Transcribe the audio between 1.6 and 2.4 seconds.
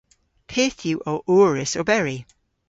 oberi?